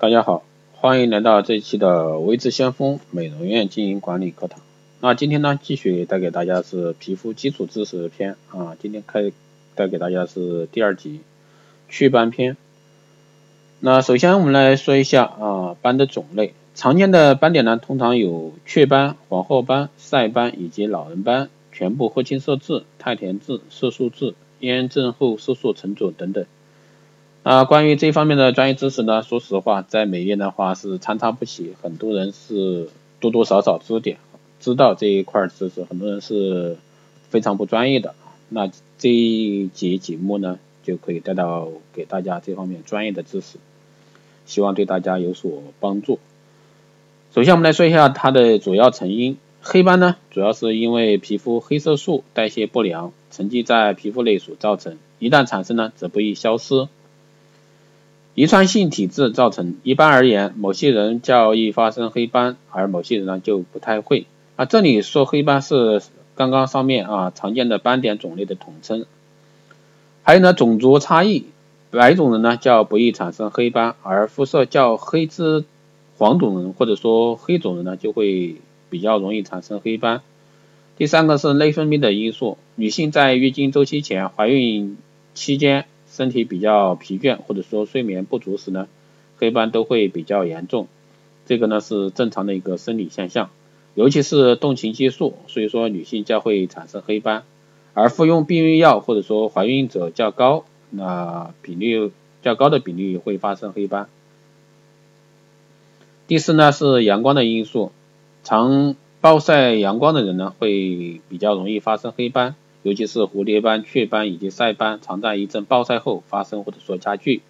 [0.00, 0.42] 大家好，
[0.72, 4.58] 欢迎来到这一期的微智先锋美容院经营管理课堂。
[4.98, 8.74] 那今天呢，继续带给大家是皮肤基础知识篇啊。
[8.80, 9.30] 今天开
[9.74, 11.20] 带给大家是第二集
[11.90, 12.56] 祛斑篇。
[13.80, 26.46] 那首先我们来说一下啊斑的种类，常见的斑点呢，通常有雀斑、黄褐斑、晒斑以及老人斑、全部褐青色痣、太田痣、色素痣、炎症后色素沉着等等。
[27.42, 34.18] 啊，关于这方面的专业知识呢，说实话，在美院的话是参差不齐，很多人是多多少少知点，
[34.60, 36.76] 知道这一块知识，很多人是
[37.30, 38.14] 非常不专业的。
[38.50, 43.56] 那这一节节目呢，就可以带到给大家这方面专业的知识，
[44.44, 46.18] 希望对大家有所帮助。
[47.34, 49.38] 首先，我们来说一下它的主要成因。
[49.62, 56.88] 黑斑呢，主要是因为皮肤黑色素代谢不良，沉积在皮肤内所造成，一旦产生呢，则不易消失。
[58.40, 64.24] 遗传性体质造成，一般而言，某些人较易发生黑斑，而某些人呢就不太会。
[64.56, 66.00] 啊，这里说黑斑是
[66.36, 69.04] 刚刚上面啊常见的斑点种类的统称。
[70.22, 71.44] 还有呢，种族差异，
[71.90, 75.66] 白种人呢较不易产生黑斑，而肤色较黑之
[76.16, 78.56] 黄种人或者说黑种人呢就会
[78.88, 80.22] 比较容易产生黑斑。
[80.96, 84.96] 第三个是内分泌的因素，女性在月经周期前、怀孕
[85.34, 85.84] 期间。
[86.10, 88.88] 身体比较疲倦或者说睡眠不足时呢，
[89.38, 90.88] 黑斑都会比较严重，
[91.46, 93.48] 这个呢是正常的一个生理现象，
[93.94, 97.44] 尤其是动情激素，所以说女性较会产生黑斑，
[97.94, 102.10] 而服用避孕药或者说怀孕者较高，那比例
[102.42, 104.08] 较高的比例会发生黑斑。
[106.26, 107.92] 第四呢是阳光的因素，
[108.42, 112.56] 常暴晒阳光的人呢会比较容易发生黑斑。
[112.82, 117.42] 尤其是蝴蝶斑、雀斑以及晒斑，常在一阵暴晒后发生或者说加剧，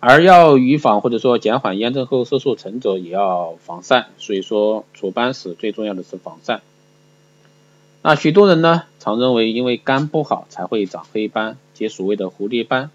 [0.00, 4.08] 而要预防或者说减缓炎症后色素沉着，也要防晒。
[4.18, 6.60] 所以说除斑时最重要的是防晒。
[8.02, 12.90] 那许多人呢常认为因为肝不好才会长黑斑，即所谓的蝴蝶斑。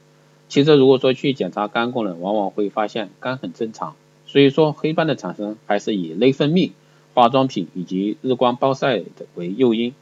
[0.49, 3.95] 其实如果说去检查肝功能，往往会发现肝很正常。
[4.25, 6.71] 所以说黑斑的产生还是以内分泌、
[7.13, 9.93] 化妆品以及日光暴晒的为诱因。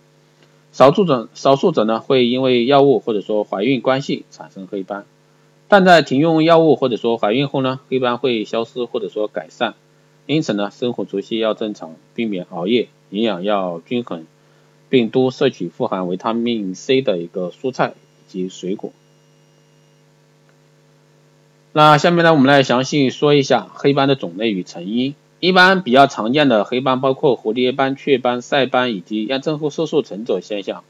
[0.72, 5.06] 少数者少数者呢会因为药物或者说怀孕关系产生黑斑，
[5.68, 9.74] 但在停用药物或者说怀孕后呢，黑斑会消失或者说改善。
[10.25, 14.28] 因此呢，生活作息要正常，避免熬夜，营养要均衡，
[14.88, 17.94] 并多摄取富含维他命 C 的一个蔬菜
[18.28, 18.91] 以及水果。
[21.74, 25.16] 那下面呢，我们来详细说一下黑斑的种类与成因。
[25.40, 30.84] 一般比较常见的黑斑包括蝴蝶斑、雀斑、晒斑以及炎症后色素沉着现象。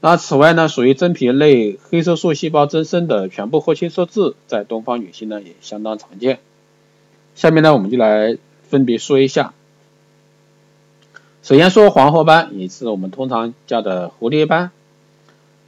[0.00, 6.38] 那此外呢，属于真皮内黑色素细胞增生的全部褐青色痣，在东方女性呢也相当常见。
[7.34, 8.36] 下面呢，我们就来
[8.68, 9.54] 分别说一下。
[11.42, 14.70] 首先说黄褐斑，也是我们通常叫的蝴蝶斑。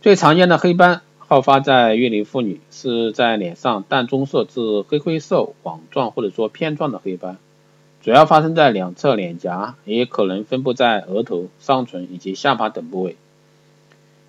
[0.03, 7.39] 最常见的黑斑好发在月龄妇女，是在脸上淡棕色至黑灰色网状或者说片状的黑斑。
[8.09, 13.17] 主要发生在两侧脸颊，也可能分布在额头、上唇以及下巴等部位。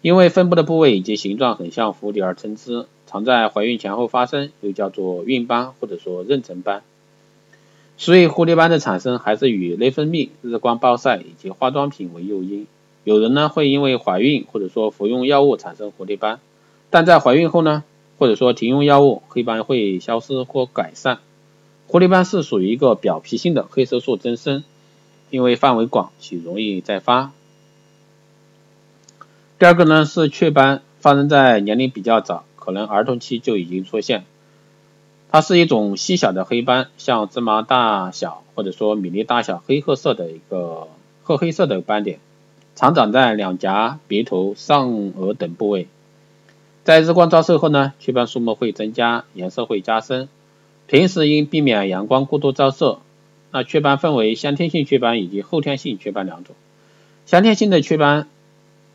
[0.01, 6.81] 因为分布的部位以及形状很像蝴蝶而称之，常在怀孕前后发生，又叫做孕斑或者说妊娠斑。
[7.95, 12.67] 所以蝴蝶斑的产生还是与内分泌、日光暴晒以及化妆品为诱因。
[13.05, 16.41] 有人呢会因为怀孕或者说服用药物产生蝴蝶斑，
[16.89, 17.85] 但在怀孕后呢，
[18.17, 21.19] 或者说停用药物，黑斑会消失或改善。
[21.91, 24.63] 蝴蝶斑是属于一个表皮性的黑色素增生，
[25.31, 27.31] 因为范围广且容易再发。
[29.57, 34.23] 第二个呢是雀斑，发生在年龄比较早，可能儿童期就已经出现。
[35.31, 40.89] 它是一种细小的黑斑，像芝麻大小或者说米粒大小黑褐色的一个
[41.23, 42.19] 褐黑色的斑点，
[42.75, 45.87] 常长在两颊、鼻头、上颚等部位。
[46.83, 50.29] 在日光照射后呢，雀斑数目会增加，颜色会加深。
[50.89, 52.99] 平时应避免阳光过度照射。
[53.51, 56.55] 那雀斑分为先天性雀斑以及后天性雀斑两种。
[57.27, 58.27] 先天性的雀斑，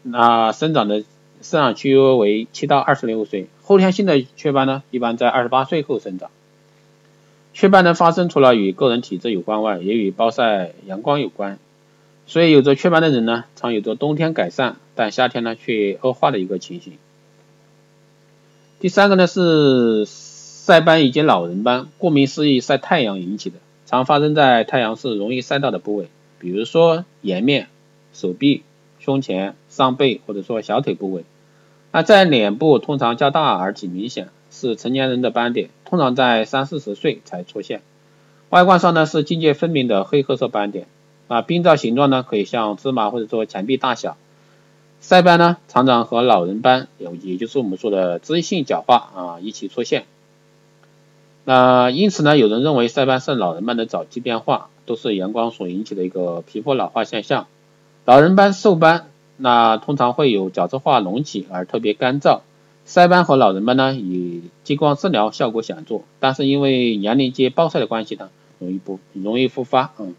[0.02, 1.04] 那生长的
[1.40, 3.46] 生长期为七到二十六岁。
[3.62, 6.30] 后天性的雀斑呢，一般在二十八岁后生长。
[7.52, 11.60] 雀斑的发生除了与个人体质有关外，也与暴晒阳光有关。
[12.26, 16.94] 所以有着雀斑的人呢，常有着冬天改善，但夏天呢却恶化的一个情形。
[18.80, 20.06] 第三个呢是。
[20.66, 26.08] 晒斑以及老人斑，顾名思义，晒太阳引起的，常发生在太阳是容易晒到的部位，
[26.38, 27.68] 比如说颜面、
[28.14, 28.62] 手臂、
[28.98, 31.26] 胸前、上背或者说小腿部位。
[31.92, 37.82] 那在脸部通常较大而且明显，是成年人的斑点，通常在三四十岁才出现。
[38.48, 40.86] 外观上呢是境界分明的黑褐色斑点，
[41.28, 44.16] 啊，冰罩形状呢可以像芝麻或者说钱币大小。
[45.02, 50.06] 晒斑呢常常和老人斑有，也就是我们说的脂溢性角化啊一起出现。
[51.46, 57.46] 那因此呢，有人认为腮斑是老人斑的早期变化，都是阳光所引起的一个皮肤老化现象。
[58.06, 62.40] 老人斑瘦斑，那通常会有角质化隆起而特别干燥。
[62.86, 69.92] 腮斑和老人斑呢，以激光治疗效果显著，但是因为年龄及暴晒的关系呢，容易不容易复发。
[69.98, 70.14] 嗯。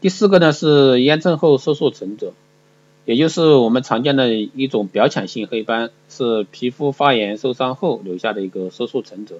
[0.00, 2.32] 第四个呢是炎症后色素沉着。
[3.06, 9.36] 也就是我们常见的一种表浅性黑斑，是皮肤发炎受伤后留下的一个色素沉着。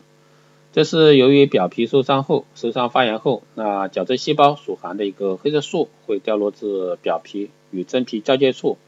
[0.73, 8.79] 这是由于表皮受伤后、受伤发炎后，那角质细胞所含的一个黑色素会掉落至表皮与真皮交界处，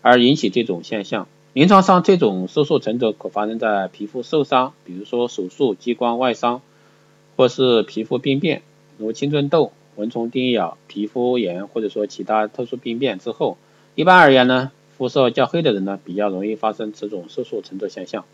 [0.00, 1.28] 而引起这种现象。
[1.52, 6.62] 临床上，这种色素沉着可发生在皮肤受伤，比如说手术、激光外伤，
[7.36, 8.62] 或是皮肤病变，
[8.96, 13.58] 如青春痘、蚊虫叮咬、皮肤炎，或者说其他特殊病变之后。
[13.96, 18.24] 一般而言呢，肤色较黑的人呢，比较容易发生此种色素沉着现象。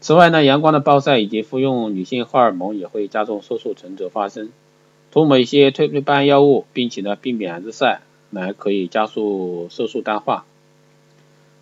[0.00, 4.50] 此外呢，阳光的暴晒以及服用女性荷尔蒙也会加重色素沉着发生。
[5.10, 8.00] 涂抹一些褪黑斑药物，并且呢避免日晒，
[8.30, 10.44] 来可以加速色素淡化。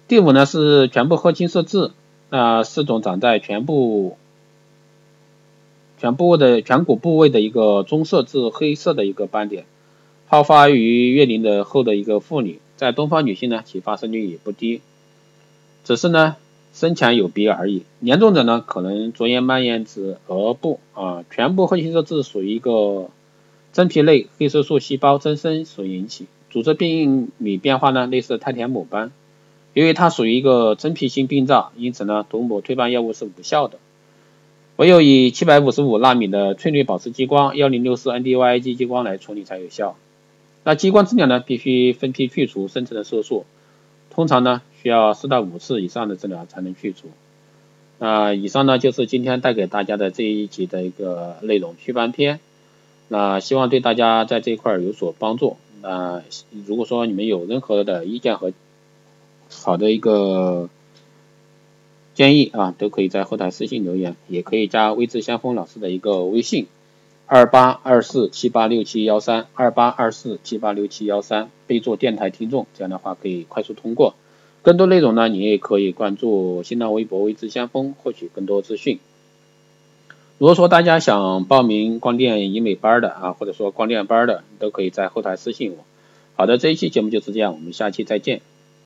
[0.08, 1.90] 第五呢是全部褐青色痣，
[2.30, 4.16] 那是种长在全部
[5.98, 9.64] 全部的颧骨部位的一个棕色至黑色的一个斑点，
[10.26, 12.58] 好发于月龄的后的一个妇女。
[12.76, 14.82] 在东方女性呢，其发生率也不低，
[15.84, 16.36] 只是呢
[16.74, 17.84] 深浅有别而已。
[18.00, 21.24] 严重者呢，可能逐渐蔓延至额部啊。
[21.30, 23.08] 全部褐青色痣属于一个
[23.72, 29.10] 真皮内黑色素细胞增生所引起，组织病理变化呢类似太田母斑。
[29.72, 33.78] 由于它属于一个真皮性病灶，因此呢涂抹退斑药物是无效的，
[34.76, 39.96] 唯有以七百五十五纳米的翠绿保湿激光幺零六四 NDYG 激光来处理才有效。
[40.66, 43.46] 那激光治疗呢，必须分批去除深层的色素，
[44.10, 47.06] 通常呢需要四到五次以上的治疗才能去除。
[48.00, 52.40] 那以上呢就是今天带给大家的这一集的一个内容祛斑篇。
[53.06, 55.56] 那希望对大家在这一块有所帮助。
[55.82, 56.24] 那
[56.66, 58.52] 如果说你们有任何的意见和
[59.48, 60.68] 好的一个
[62.14, 66.66] 建议啊，都可以在后台私信留言，也可以加微智先锋老师的一个微信。
[67.28, 74.14] 二八二四七八六七幺三，二八二四七八六七幺三，备注电台听众，这样的话可以快速通过。
[74.62, 79.00] 更多内容呢，你也可以关注新浪微博“微知先锋”获取更多资讯。
[80.38, 85.84] 如果说大家想报名光电医美班的啊，或者说光电班的，都可以在后台私信我。
[86.36, 88.40] 好的，这一期节目就是这样，我们下期再见。